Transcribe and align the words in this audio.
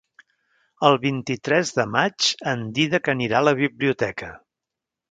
El 0.87 0.95
vint-i-tres 1.03 1.73
de 1.81 1.87
maig 1.97 2.31
en 2.55 2.65
Dídac 2.79 3.13
anirà 3.17 3.43
a 3.45 3.49
la 3.51 3.57
biblioteca. 3.65 4.35